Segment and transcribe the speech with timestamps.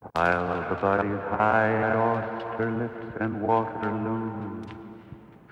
[0.00, 4.62] While the bodies high at Austerlitz and Waterloo,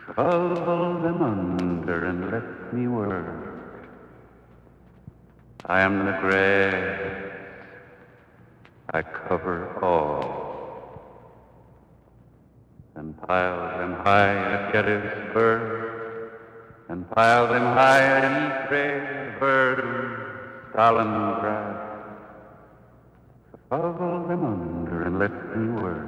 [0.04, 3.88] shovel them under and let me work.
[5.66, 7.32] I am the grass,
[8.92, 11.00] I cover all,
[12.94, 16.30] and pile them high at Gettysburg,
[16.88, 20.16] and pile them high at Ypres, Verdun,
[20.72, 21.85] Stalingrad.
[23.68, 26.06] Shovel them under and let me work.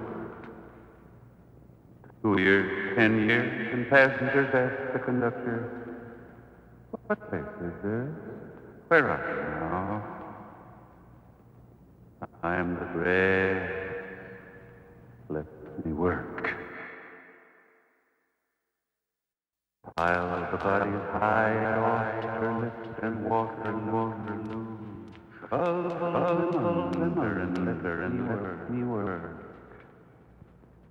[2.22, 6.04] Two years, ten years, and passengers ask the conductor,
[7.06, 8.08] What place is this?
[8.86, 10.18] Where are you now?
[12.44, 13.70] I am the grass.
[15.28, 15.46] Let
[15.84, 16.54] me work.
[19.96, 24.47] Pile of the bodies high at Austerlitz and Waterloo.
[25.50, 26.52] Waterloo.
[26.52, 29.44] Shovel them under and let, and let me work.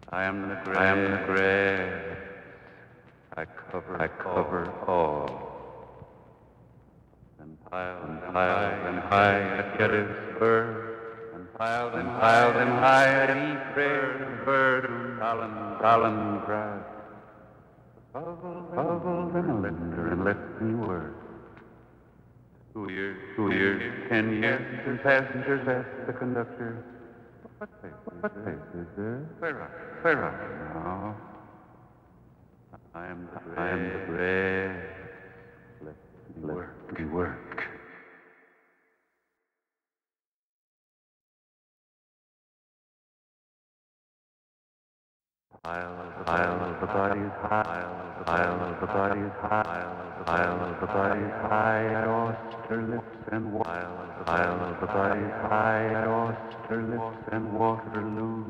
[0.10, 0.78] I am the grass.
[0.78, 2.18] I am the grass.
[3.36, 4.02] I cover.
[4.02, 5.30] I cover all.
[7.40, 10.98] And pile and pile and high at Gettysburg.
[11.36, 16.84] And pile and pile them high at Ypres, Verdun, Stalin, Stalingrad.
[18.14, 21.27] Shovel them under and let me work.
[22.78, 26.86] Two years, two years, ten years, and passengers ask the conductor,
[27.58, 29.26] what place, what place is this?
[29.40, 31.18] Where are, where are you now?
[32.94, 33.58] I am the grass.
[33.58, 34.86] I am the grass.
[35.82, 35.96] Let
[36.38, 36.76] me work.
[36.92, 37.64] Let me work.
[45.68, 50.80] Pile of the pile of the bodies high, pile of the bodies high, pile of
[50.80, 56.08] the bodies high at Austerlitz and pile of the pile of the bodies high at
[56.08, 58.46] Austerlitz and Waterloo.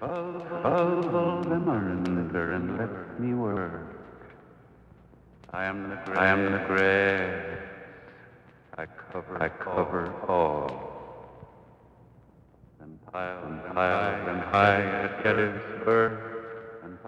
[0.00, 4.00] Shovel them under and let me work.
[5.52, 6.18] I am the grass.
[6.18, 7.58] I am the grass.
[8.76, 9.40] I cover.
[9.40, 10.66] I cover all.
[12.80, 16.29] And pile and pile them high at Gettysburg.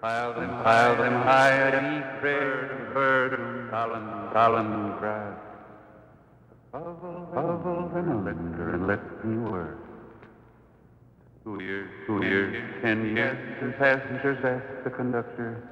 [0.03, 4.03] And pile them, pile them high at Ypres, Verdun, Stalin,
[4.33, 5.37] Stalingrad.
[6.73, 9.77] Shovel them under and a lender, and let me work.
[11.45, 15.69] Two years, two years, ten years, and passengers ask the conductor,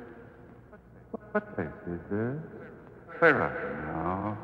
[1.31, 2.40] what place is this?
[3.20, 4.38] Where are you now?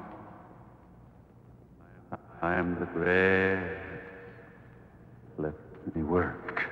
[2.42, 3.78] I am the grass.
[5.38, 6.67] Let me work.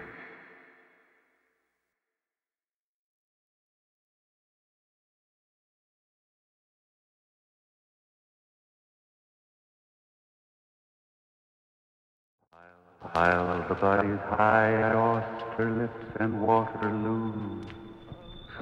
[13.14, 17.62] Pile of the bodies high at Austerlitz and Waterloo.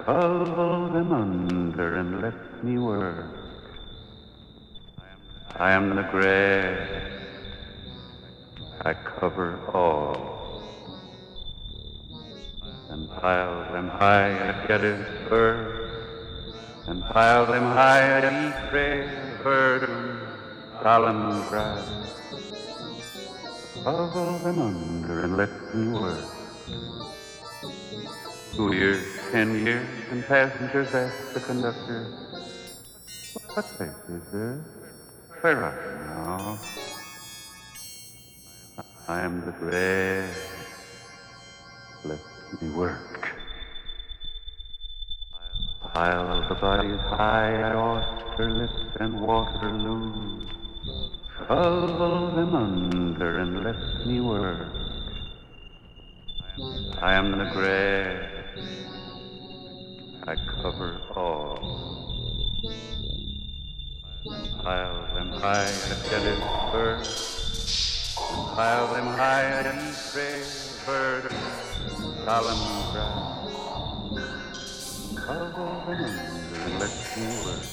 [0.05, 3.35] Shovel them under and let me work.
[5.55, 6.89] I am the grass.
[8.81, 10.61] I cover all.
[12.89, 15.89] And pile them high at Gettysburg.
[16.87, 19.09] And pile them high at Ypres,
[19.41, 20.19] Verdun,
[20.79, 22.03] Stalingrad.
[23.73, 26.23] Shovel them under and let me work.
[28.53, 32.05] Two years, ten years, and passengers ask the conductor,
[33.55, 34.65] What place is this?
[35.41, 36.59] Where are you now?
[39.07, 40.37] I am the grass.
[42.05, 42.19] Let
[42.61, 43.29] me work.
[45.81, 50.62] Pile of the bodies high at Austerlitz and Waterloo.
[51.47, 54.67] Shovel them under and let me work.
[57.01, 58.29] I am the grass.
[60.25, 61.59] I cover all.
[64.63, 67.05] Pile them high at Gettysburg.
[68.55, 71.37] Pile them high at Ypres, Verdun,
[72.23, 73.15] Stalingrad.
[75.25, 77.63] Shovel them under and let me work.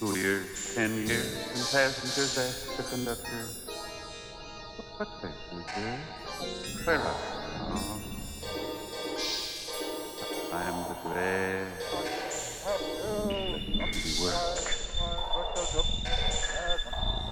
[0.00, 1.23] Two years, ten years, and
[1.74, 3.48] passengers ask the conductor,
[4.96, 6.86] What place is this?
[6.86, 7.08] Where are you?
[7.74, 7.98] Uh-huh.
[10.52, 10.94] I am the
[13.90, 14.38] me work.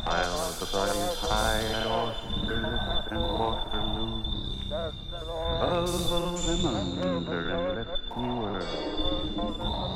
[0.07, 4.27] Pile of the bodies high at Austerlitz and Waterloo.
[5.61, 9.92] Shovel them under and let me work.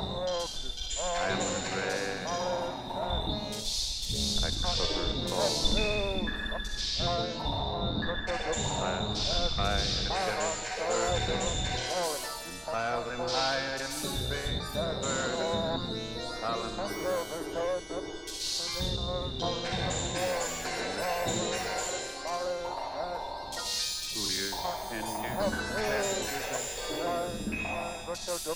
[28.47, 28.53] I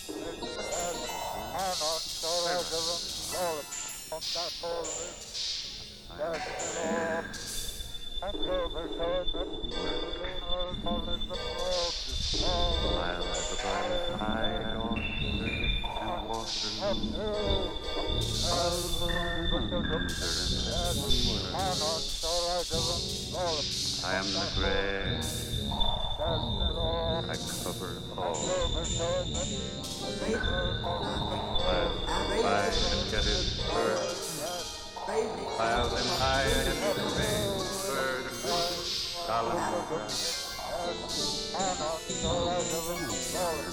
[24.15, 25.51] am the grass.
[27.29, 28.35] I cover all.
[32.41, 34.41] High and get it first.
[35.59, 36.69] Pile them high and
[37.11, 38.25] space bird.
[39.29, 39.45] And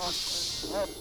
[0.00, 0.92] I am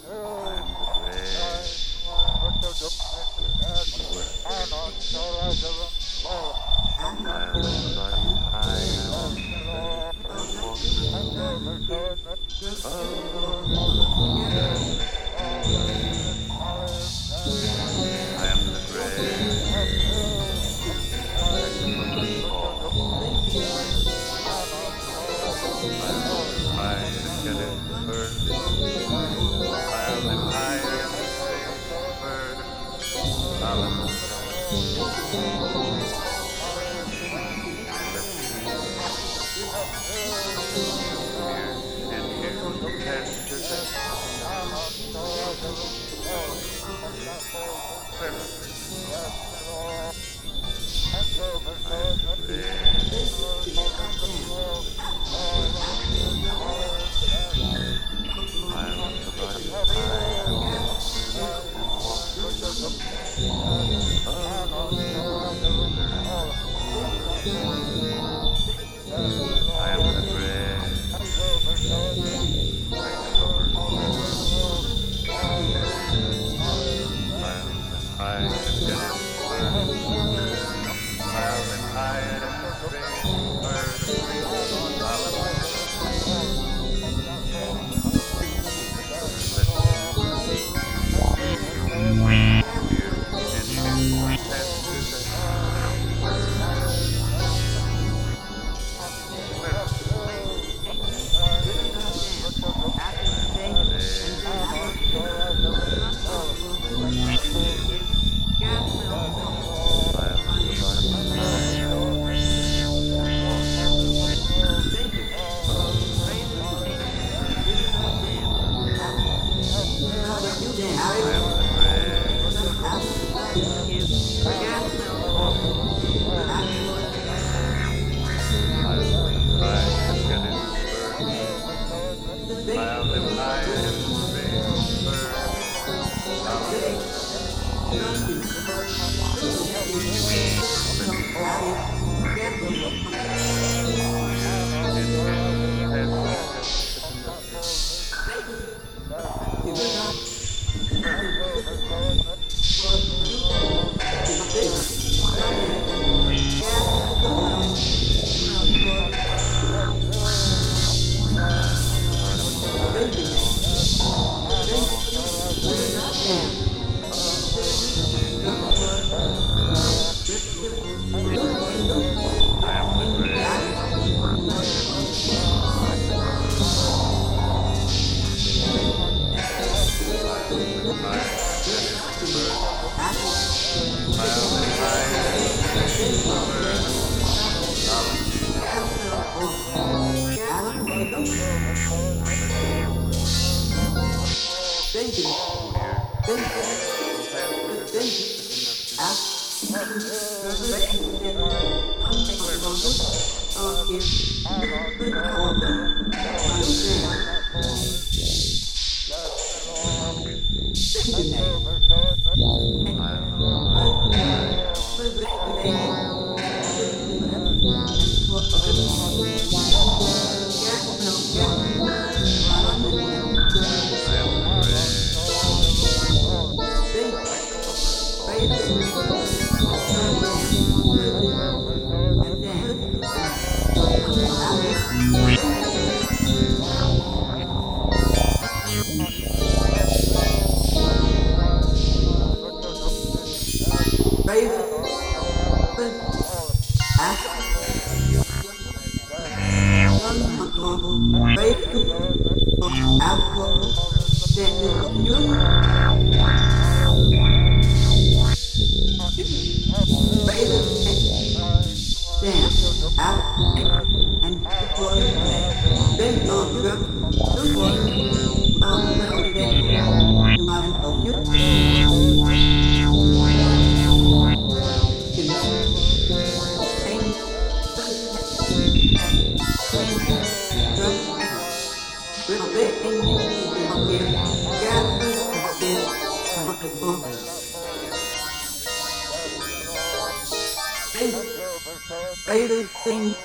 [292.28, 293.16] Everything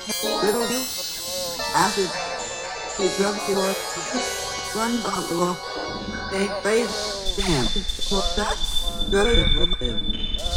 [0.43, 0.81] little you
[1.75, 2.09] acid
[2.97, 3.73] he drugs your
[4.73, 5.53] one bottle
[6.31, 6.97] they face
[7.37, 7.65] damn
[8.09, 8.57] for that
[9.11, 10.56] good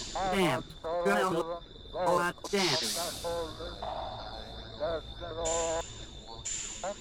[0.13, 0.63] damn,
[1.03, 1.61] girl,
[1.93, 2.65] that damn.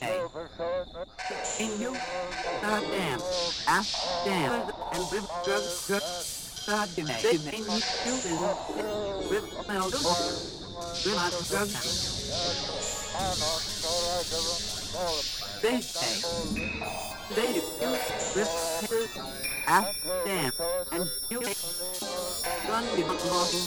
[0.01, 0.21] Hey,
[1.59, 1.97] in you,
[2.63, 3.21] goddamn,
[3.67, 8.37] after, damn, and with drugs, drugs, goddamn, they make you stupid,
[9.31, 10.05] with well, with
[11.03, 12.21] drugs.
[15.63, 17.63] They say, they do
[18.35, 18.51] with
[19.67, 20.53] after damn,
[20.93, 23.63] and you gun the model,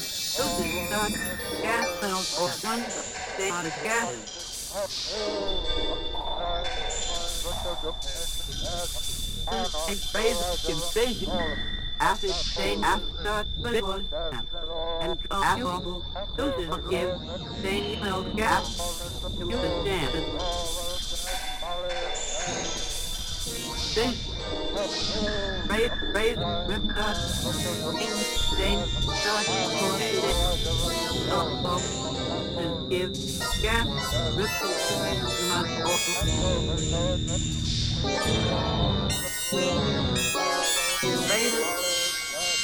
[0.60, 1.12] is not
[1.62, 2.94] gas cells or guns,
[3.38, 4.10] they are gas.
[9.88, 11.32] And phase invasion,
[12.00, 14.06] after stain after twenty-one
[15.02, 16.04] and alcohol,
[16.36, 16.56] those
[16.90, 17.12] give
[17.60, 18.00] stain
[18.36, 18.66] gas
[19.38, 20.63] to the dance.
[23.96, 24.10] Rip
[26.96, 27.18] cut,
[28.02, 30.26] in, stain, start, for it,
[31.30, 31.84] up, up,
[32.58, 33.14] and give
[33.62, 33.86] gas,
[35.48, 36.18] not awful.
[41.30, 41.68] Raise it,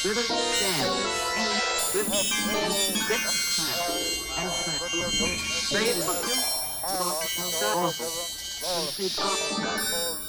[0.05, 0.89] rip it, stand,
[1.37, 1.53] and
[1.93, 2.73] rip, and
[4.37, 4.81] and cut,
[5.73, 6.09] raise it,
[6.89, 7.53] up, and
[8.89, 10.28] sit up.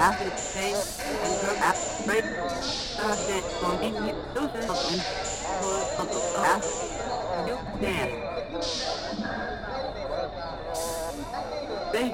[0.00, 2.24] After same and go after break.
[2.24, 4.14] Thursday continue.
[4.34, 5.00] Tuesday and
[5.96, 6.70] for after.
[7.46, 8.10] You damn.
[11.92, 12.08] They,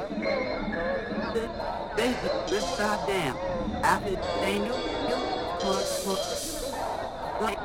[1.35, 1.51] they,
[1.97, 2.11] they,
[2.49, 3.37] this goddamn,
[3.83, 4.79] after Daniel,
[5.09, 5.19] you,
[5.61, 6.17] for, for,
[7.43, 7.61] like,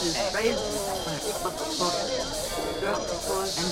[0.00, 1.05] his face,
[1.50, 3.70] for, for, girl, for, and,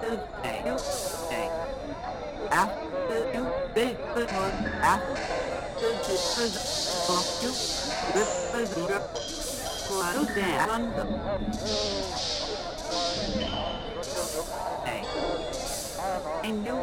[0.00, 1.48] Tuesday, Tuesday,
[2.50, 4.26] after you, they, for,
[4.82, 6.14] after, the,
[7.06, 7.50] for, you,
[8.14, 8.62] this, for,
[9.88, 11.08] for, Tuesday, London.
[14.84, 15.02] Hey.
[16.44, 16.76] And you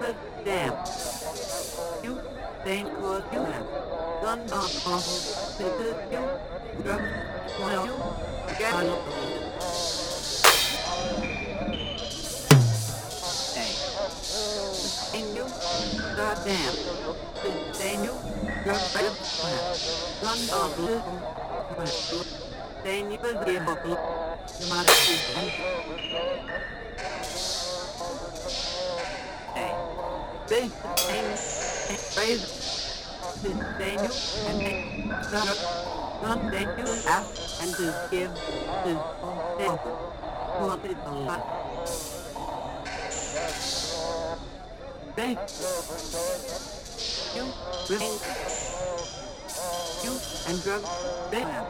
[0.00, 1.13] put them.
[2.64, 3.66] You think what you have
[4.22, 4.72] done of
[15.36, 15.44] you
[16.16, 16.74] goddamn.
[18.02, 18.14] You
[18.64, 19.16] drug well
[20.22, 20.94] done off the
[22.82, 23.18] then you
[30.46, 30.68] they
[31.84, 32.64] praise
[33.78, 34.14] Daniel
[34.48, 34.74] and they
[36.22, 38.32] not Daniel ask and to give
[38.84, 38.92] to
[39.58, 39.76] them
[40.64, 41.42] what is a lot.
[45.16, 45.36] They
[47.34, 47.44] you
[50.04, 50.12] you
[50.48, 50.82] and drug
[51.30, 51.66] they have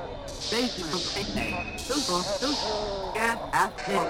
[0.50, 2.54] they from they two for two
[3.14, 4.06] get ask them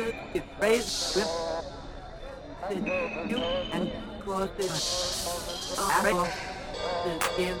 [0.00, 1.28] They the praise with
[3.28, 3.36] you
[3.72, 3.92] and
[4.24, 4.72] cause it
[5.76, 6.24] apple
[7.04, 7.58] to give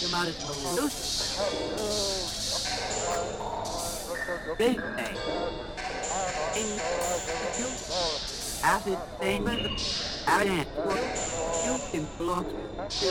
[0.00, 0.32] the matter
[0.74, 1.00] loose.
[4.56, 5.12] They say
[6.56, 6.68] in
[7.58, 7.68] you
[8.64, 9.62] acid statement
[10.28, 10.66] and
[11.66, 12.46] you can block
[12.88, 13.10] the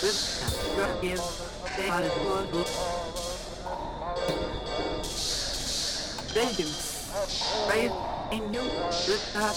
[0.00, 0.16] with
[0.74, 1.20] drug give
[1.76, 1.88] they
[6.34, 6.66] Thank you.
[8.32, 9.56] In you with that.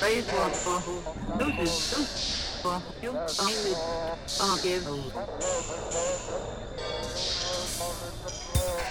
[0.00, 0.82] Praise for for
[1.38, 3.74] loses lose for you only
[4.26, 4.84] forgive.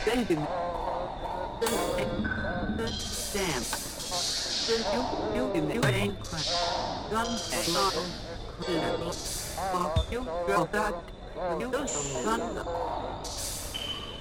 [0.06, 0.48] Thank you.
[3.34, 3.64] Damn.
[4.94, 6.48] You you in the rain crack.
[7.12, 7.94] Gun and not.
[9.72, 10.96] For you drop that.
[11.60, 11.70] You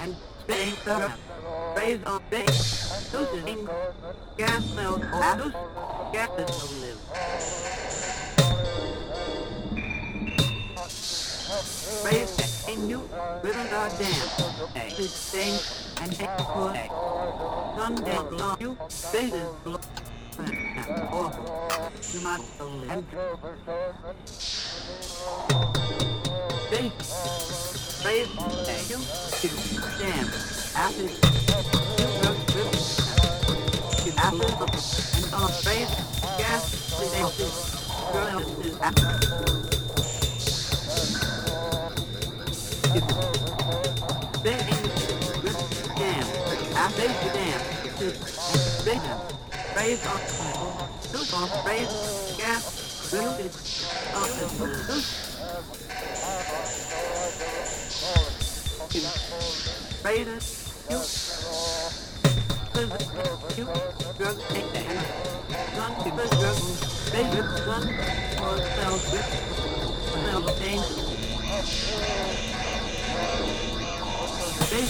[0.00, 1.12] and spitting the
[1.76, 3.68] raise on base, losing
[4.38, 5.02] gas cells,
[5.38, 5.54] loose
[6.12, 7.00] gases will live.
[12.04, 13.00] Raise a new
[13.42, 13.64] river
[13.98, 14.28] dam,
[14.76, 15.58] a sustain
[16.02, 16.90] and exploit.
[17.76, 18.76] Sunday blow you,
[19.12, 19.80] bases blow.
[21.10, 21.32] Or
[22.12, 23.04] you must live.
[26.70, 26.92] They
[28.04, 29.02] raise a new
[29.98, 30.26] dam
[30.76, 31.16] after you
[32.20, 32.80] broke river.
[34.18, 34.48] After
[35.16, 35.92] and on raise
[36.36, 36.64] gas
[37.00, 37.12] is
[38.84, 39.77] after.
[49.78, 50.02] Raise
[63.56, 63.68] you
[74.70, 74.84] they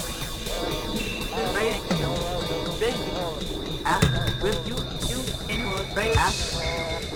[1.54, 1.86] raise
[2.80, 2.94] they
[3.84, 4.76] ask with you
[5.08, 5.60] you in
[6.16, 6.40] ask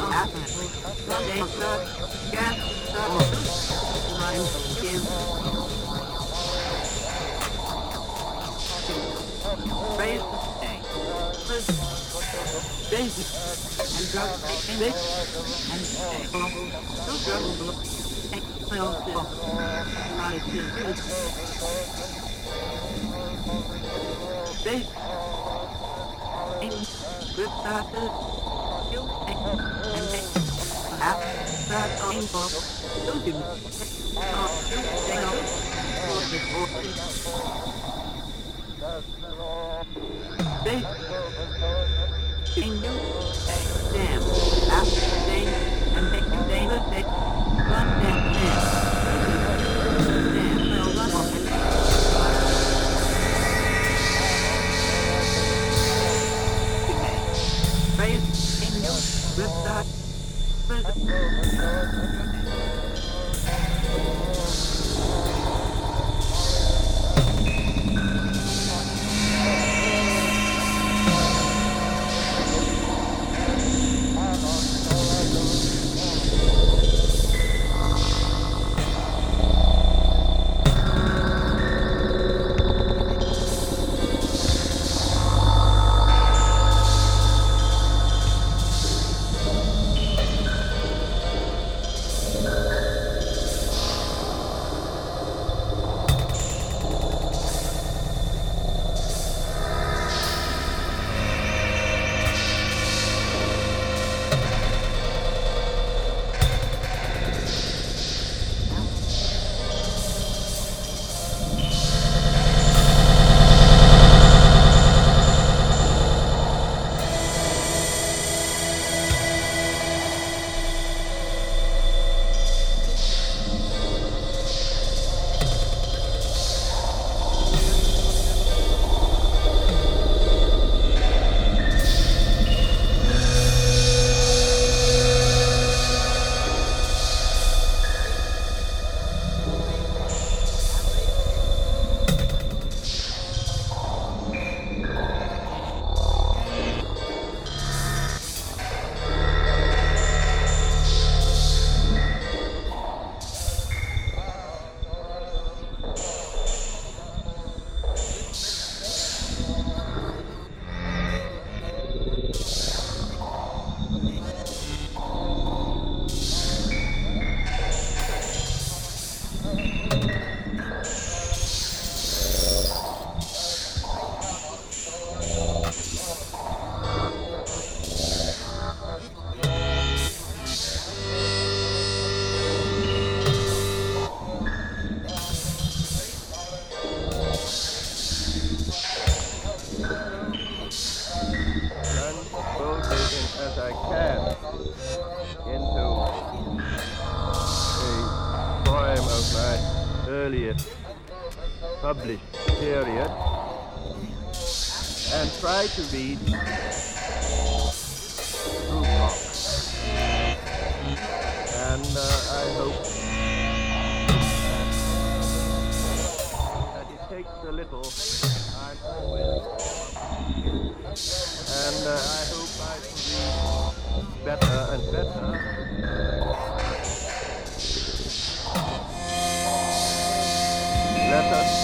[0.00, 0.32] ask
[1.26, 1.82] they drug
[2.32, 2.56] gas
[2.92, 3.10] drug
[4.18, 4.46] mind
[4.80, 5.04] give
[9.98, 11.82] raise the stay.
[12.90, 13.28] Basic
[13.96, 14.30] and drug
[18.72, 19.16] basic and stay.
[20.32, 22.12] No drug explosive.
[24.64, 24.96] Basic.
[26.62, 26.72] In
[27.36, 28.12] good started.
[28.92, 29.40] You and
[31.02, 32.52] after that on board.
[33.06, 33.32] Don't do
[40.64, 40.78] They
[42.54, 42.94] in you
[43.92, 44.22] damn
[44.70, 45.44] after they
[45.96, 48.21] and they can they look they run that damn
[61.08, 61.42] earliest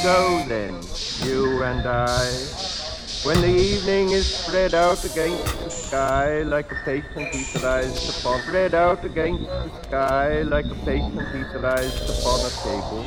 [0.09, 0.73] Go then,
[1.23, 2.25] you and I.
[3.25, 8.73] When the evening is spread out against the sky like a patient etherized upon spread
[8.73, 13.05] out against the sky like a patient etherized upon a table.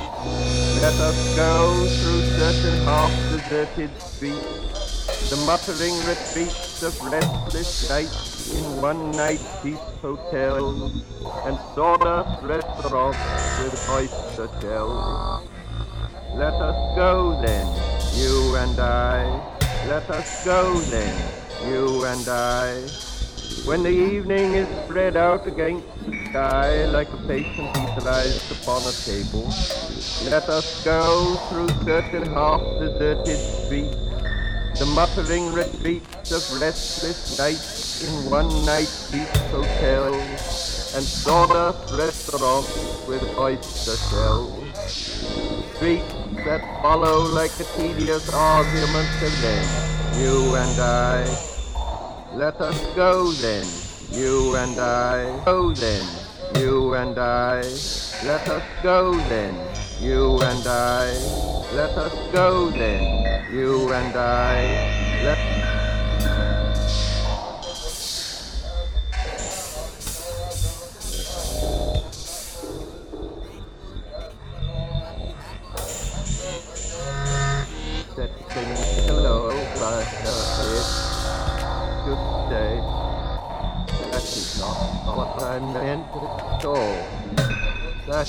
[0.83, 9.41] Let us go through certain half-deserted streets, the muttering retreats of restless nights in one-night
[9.63, 11.01] cheap hotels
[11.47, 13.17] and sawdust restaurants
[13.57, 15.47] with oyster shells.
[16.35, 17.67] Let us go then,
[18.15, 19.23] you and I.
[19.87, 21.13] Let us go then,
[21.67, 22.81] you and I.
[23.65, 28.95] When the evening is spread out against the sky like a patient etherized upon a
[29.03, 29.43] table,
[30.31, 33.97] let us go through certain half-deserted streets,
[34.79, 43.97] the muttering retreats of restless nights in one-night cheap hotels and sawdust restaurants with oyster
[44.09, 44.60] shells.
[44.87, 46.13] Streets
[46.45, 49.33] that follow like a tedious argument of
[50.19, 51.25] you and I.
[52.33, 53.65] Let us go then,
[54.11, 55.43] you and I.
[55.45, 56.05] Go then,
[56.55, 57.61] you and I.
[58.23, 59.55] Let us go then,
[59.99, 61.11] you and I.
[61.73, 65.21] Let us go then, you and I.
[65.23, 65.50] Let
[88.11, 88.27] Let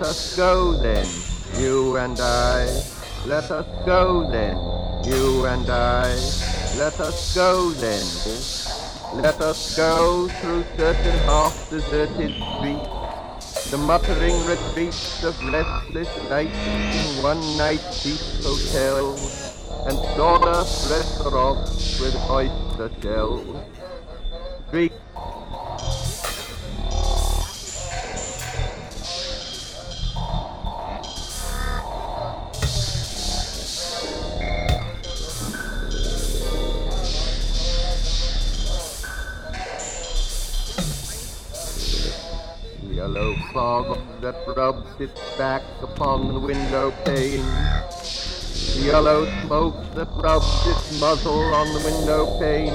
[0.00, 1.06] us go then,
[1.60, 2.64] you and I.
[3.26, 4.56] Let us go then,
[5.04, 6.08] you and I.
[6.78, 8.02] Let us go then.
[9.22, 13.02] Let us go through certain half-deserted streets
[13.70, 19.20] the muttering retreats of restless nights in one-night cheap hotels
[19.86, 23.64] and sawdust restaurants with oyster shells.
[24.68, 25.11] Streets
[43.52, 47.44] fog that rubs its back upon the window pane.
[48.74, 52.74] The yellow smoke that rubs its muzzle on the window pane.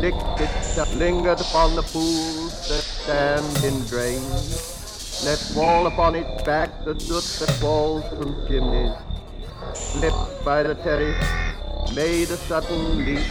[0.00, 5.22] Licked its lingered upon the pools that stand in drains.
[5.24, 8.94] Let fall upon its back the soot that falls from chimneys.
[9.74, 11.18] Slipped by the terrace,
[11.96, 13.26] made a sudden leap,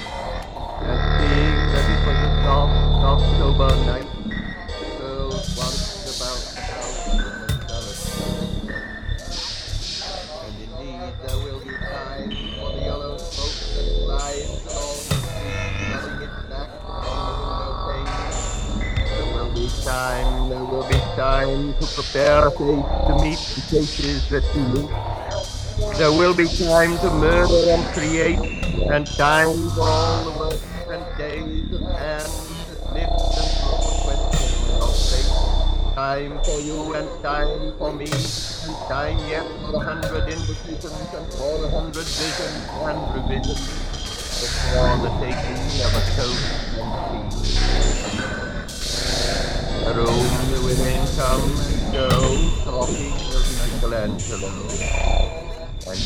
[0.83, 2.77] and seeing that it was a soft
[3.13, 4.16] October night,
[22.13, 24.89] time to meet the faces that you meet.
[25.97, 28.39] There will be time to murder and create,
[28.91, 33.49] and time for all the works and days and hands that lift and
[34.03, 35.31] questions of fate.
[35.95, 41.33] Time for you and time for me, and time yet for a hundred invitations and
[41.33, 43.67] for a hundred visions and revisions.
[44.37, 46.41] Before the taking of a coat
[46.77, 47.57] and tea.
[49.97, 52.09] Room the go,
[52.63, 54.51] talking of Michelangelo.
[55.87, 55.99] And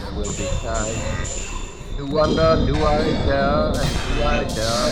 [0.00, 1.40] there will be time
[1.96, 4.90] to wonder, do I dare, and do I dare?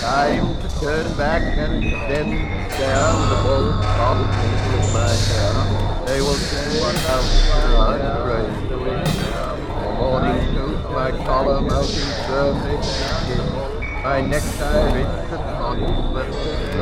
[0.00, 2.68] Time to turn back and then with
[3.28, 3.36] the
[3.96, 4.20] thought
[4.74, 5.54] in my hair.
[6.06, 9.06] They will say, else I praise the wind?
[9.68, 13.68] My morning coat, my collar mounting firmly to the skin.
[14.02, 16.26] My necktie rich and tawny, but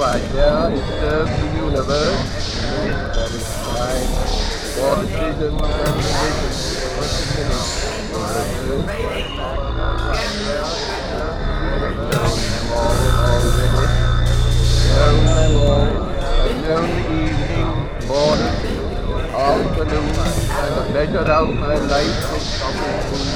[0.00, 2.24] I dare disturb the universe?
[3.12, 4.08] That is fine.
[4.72, 6.12] For the freedom and the
[7.04, 7.68] minute,
[17.12, 17.72] evening,
[18.08, 18.56] morning,
[19.36, 20.16] afternoon,
[20.96, 23.31] I out my life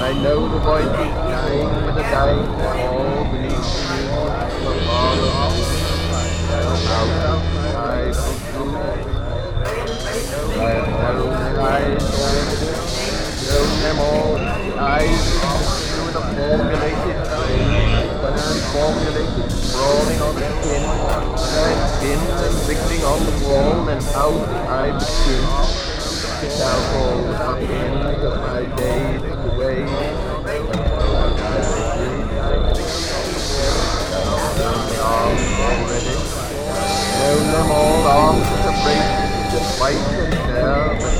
[0.00, 4.14] I know the boy voices dying with the dying all beneath the music
[4.64, 4.86] of the
[5.28, 5.58] off.
[6.88, 7.42] Out
[7.74, 8.14] I.
[11.58, 11.82] I
[13.48, 14.38] known them all,
[14.78, 15.18] eyes
[15.90, 16.68] through the formulated
[18.22, 18.34] but
[18.72, 20.84] formulated, sprawling on the skin,
[21.58, 25.87] and skin and wriggling on the wall, and out I begin.
[26.38, 27.18] Now all
[27.58, 29.82] the end of my days away.
[35.58, 36.14] Already
[37.18, 41.18] known them all on the braces, the white and fair, but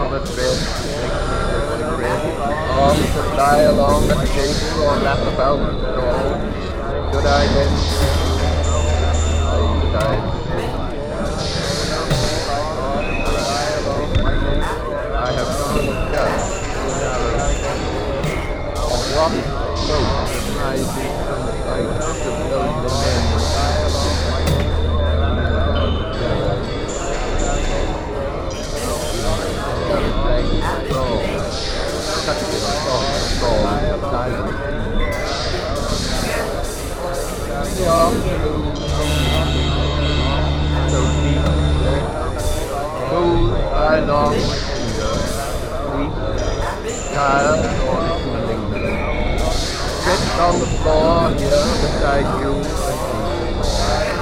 [0.00, 0.58] of a thread,
[1.68, 2.20] the thread,
[2.80, 4.16] arms that lie along the
[4.80, 5.68] or the?
[7.26, 7.44] I?
[9.96, 10.33] I
[19.14, 19.46] What boat
[20.58, 23.22] rising from the sight of those men
[40.90, 41.44] So deep,
[43.08, 44.84] cool, I long sleep,
[47.14, 47.83] tired or feeling Stretched
[50.40, 52.52] on the floor here beside you.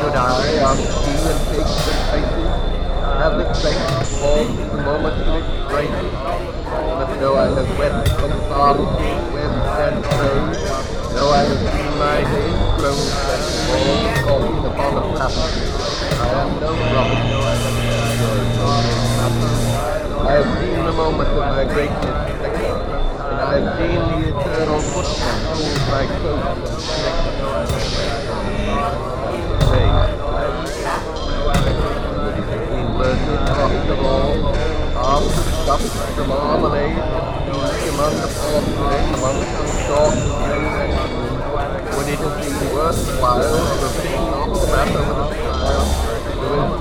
[0.01, 0.21] Could I
[0.61, 2.53] ask you and take the places?
[3.23, 3.45] Have to
[4.21, 5.89] form the moment to its grace?
[6.69, 8.85] But though I have wept and sobbed,
[9.33, 10.53] wept and prayed,
[11.17, 13.97] though I have seen my days grown and fall,
[14.27, 15.37] falling upon the path,
[16.21, 17.23] I am no prophet,
[20.21, 22.72] I have seen the moment of my greatness,
[23.43, 26.47] and I have seen the eternal footman hold my close
[32.53, 34.35] Between verses crossed of all,
[34.95, 36.25] after stuffed the
[37.99, 38.29] among the
[39.19, 39.39] among
[39.87, 40.15] short
[41.99, 42.67] been to
[43.83, 45.05] have bitten off the matter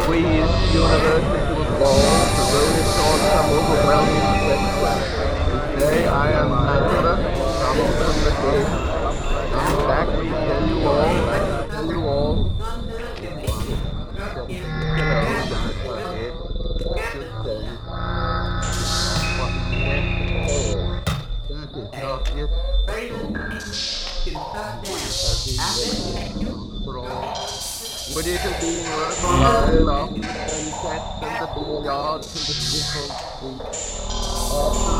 [0.07, 4.70] with the universe into a ball, to roll it on some overwhelming?
[5.91, 7.19] Today I am Lazarus,
[7.59, 8.63] come from the dead.
[9.51, 12.35] I'm back to tell you all, to tell you all.
[14.23, 14.47] Hello,
[15.51, 16.33] that's my head.
[16.79, 17.75] Just tell you.
[19.35, 19.51] What
[19.83, 20.63] went all.
[21.51, 21.75] That
[25.75, 27.35] is not all.
[28.15, 33.11] Would it have been worthwhile after the sunset and the billiards and the different
[33.67, 34.90] streets?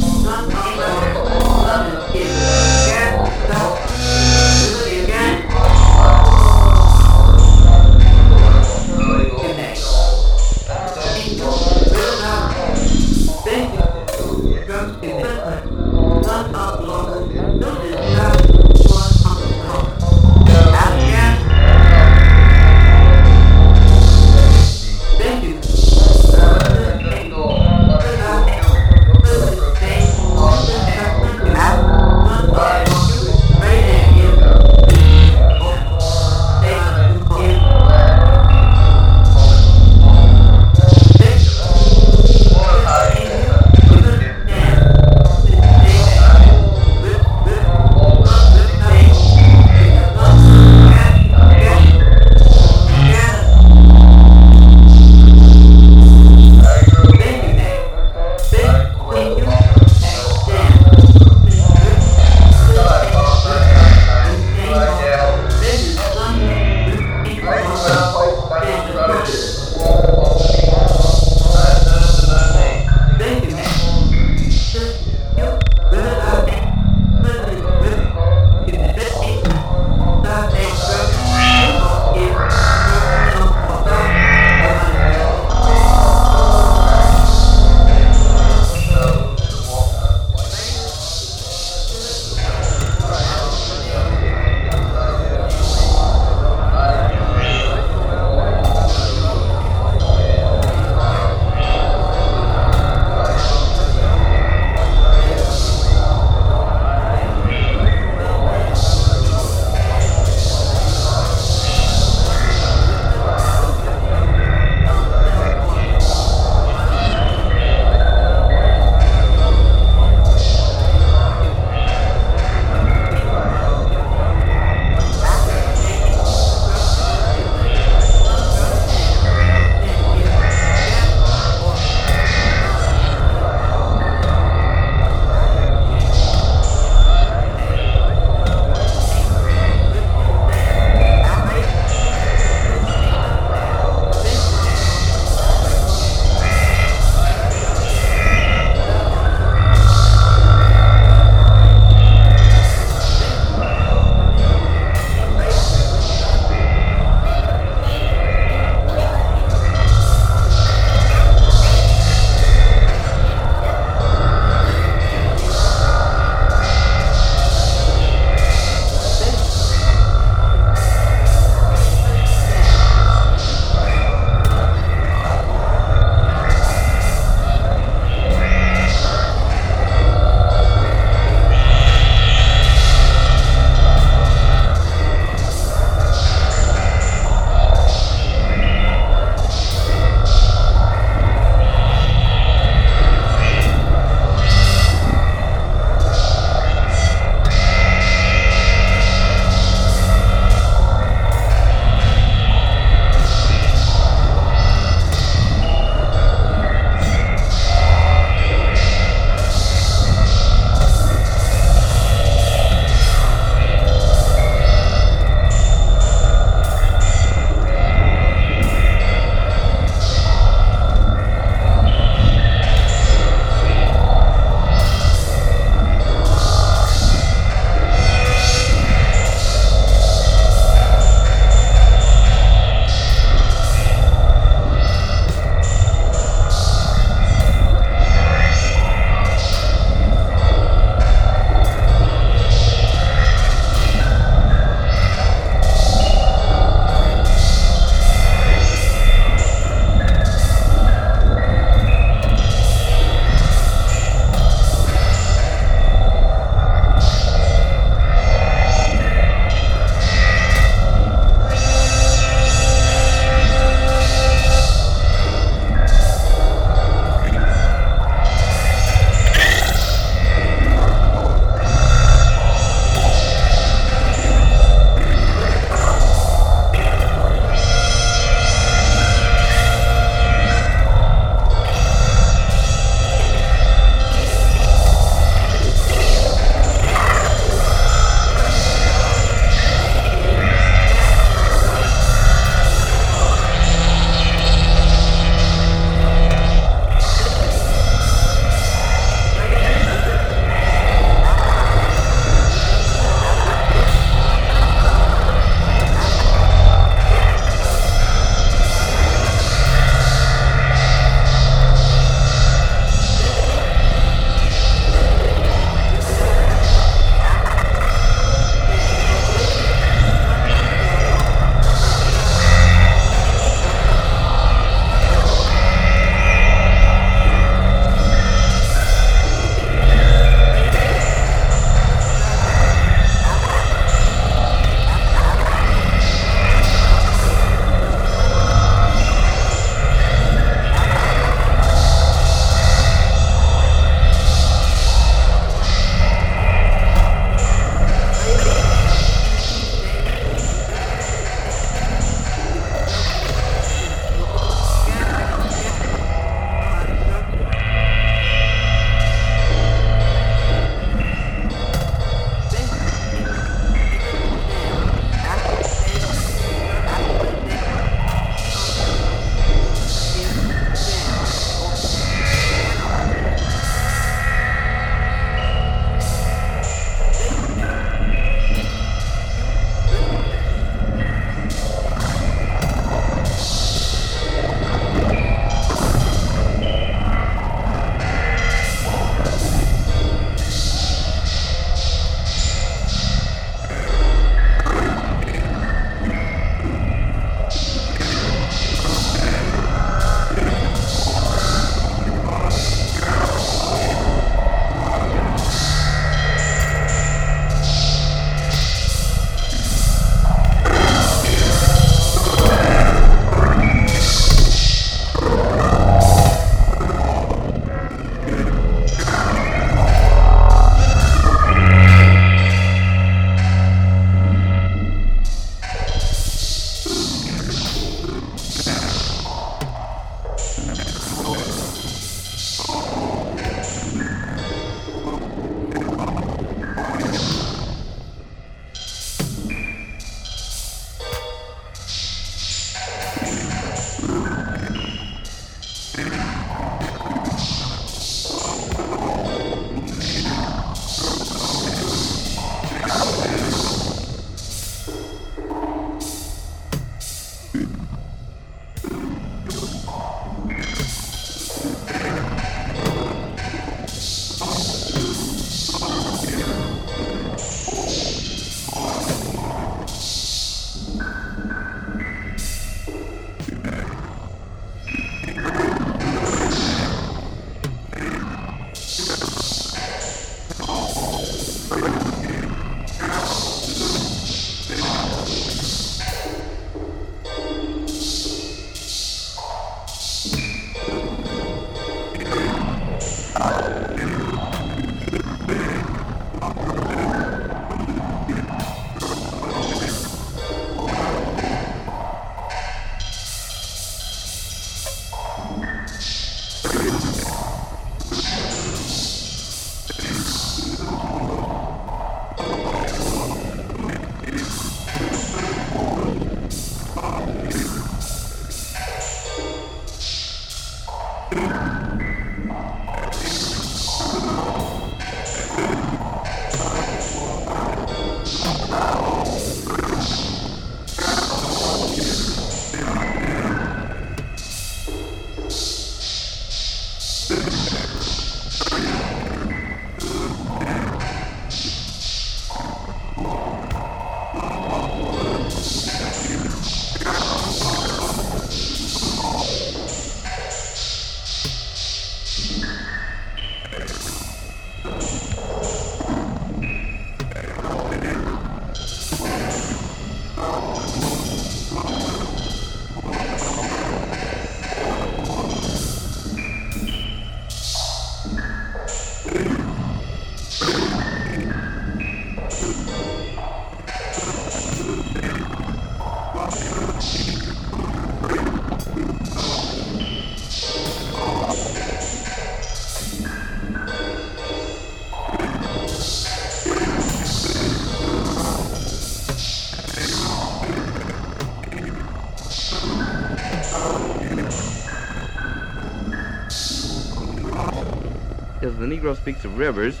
[599.06, 600.00] Negro Speaks of Rivers,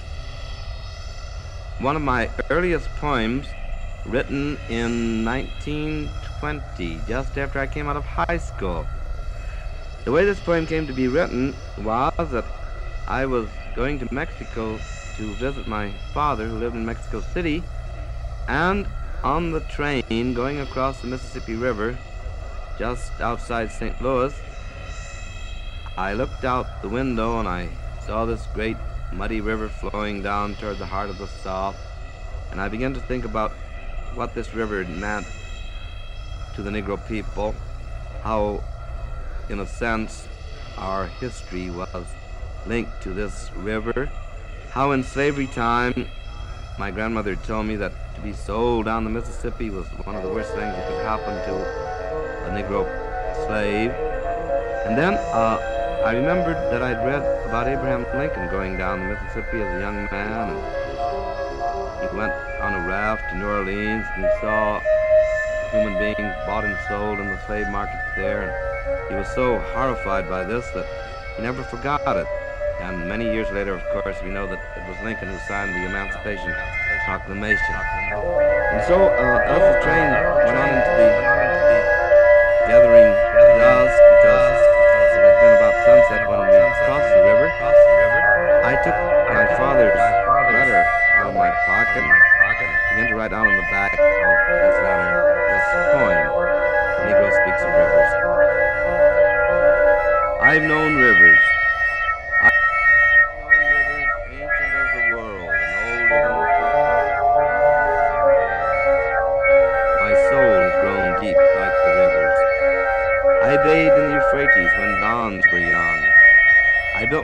[1.78, 3.46] one of my earliest poems
[4.04, 8.84] written in 1920, just after I came out of high school.
[10.04, 12.46] The way this poem came to be written was that
[13.06, 14.80] I was going to Mexico
[15.18, 17.62] to visit my father who lived in Mexico City,
[18.48, 18.88] and
[19.22, 21.96] on the train going across the Mississippi River
[22.76, 24.02] just outside St.
[24.02, 24.34] Louis,
[25.96, 27.68] I looked out the window and I
[28.04, 28.76] saw this great
[29.12, 31.76] muddy river flowing down toward the heart of the South,
[32.50, 33.52] and I began to think about
[34.14, 35.26] what this river meant
[36.54, 37.54] to the Negro people,
[38.22, 38.62] how,
[39.48, 40.26] in a sense,
[40.78, 42.06] our history was
[42.66, 44.10] linked to this river,
[44.70, 46.06] how in slavery time
[46.78, 50.28] my grandmother told me that to be sold down the Mississippi was one of the
[50.28, 51.54] worst things that could happen to
[52.46, 52.84] a Negro
[53.46, 53.90] slave.
[54.86, 55.75] And then uh,
[56.06, 60.06] I remembered that I'd read about Abraham Lincoln going down the Mississippi as a young
[60.14, 60.54] man.
[60.54, 62.30] And he went
[62.62, 64.78] on a raft to New Orleans and he saw
[65.72, 68.54] human beings bought and sold in the slave market there.
[68.86, 70.86] And he was so horrified by this that
[71.34, 72.28] he never forgot it.
[72.78, 75.90] And many years later, of course, we know that it was Lincoln who signed the
[75.90, 76.54] Emancipation
[77.04, 77.74] Proclamation.
[77.74, 80.06] And so, uh, as the train
[80.38, 81.10] went on into the
[82.70, 83.35] gathering
[88.66, 88.98] I took
[89.30, 90.82] my father's letter
[91.14, 92.18] out of my pocket and
[92.90, 95.22] began to write down on the back of his letter
[95.54, 96.26] this poem,
[96.98, 98.10] The Negro Speaks of Rivers.
[100.42, 101.35] I've known rivers.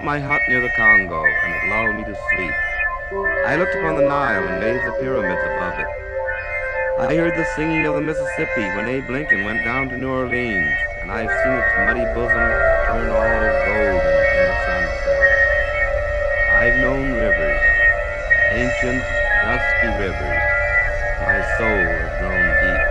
[0.03, 2.55] My hut near the Congo, and it lulled me to sleep.
[3.47, 5.87] I looked upon the Nile and raised the pyramids above it.
[6.99, 10.75] I heard the singing of the Mississippi when Abe Lincoln went down to New Orleans,
[11.03, 12.35] and I've seen its muddy bosom
[12.91, 15.23] turn all golden in the sunset.
[16.51, 17.63] I've known rivers,
[18.59, 19.07] ancient,
[19.47, 20.43] dusky rivers.
[21.23, 22.82] My soul has grown deep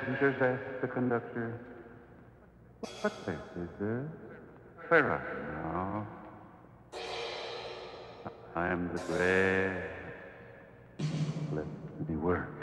[0.00, 1.60] passengers ask the conductor,
[3.00, 4.08] what place is this?
[4.88, 5.20] Say right
[5.52, 6.06] now.
[8.56, 9.82] I am the grass.
[11.52, 11.66] Let
[12.08, 12.59] me work.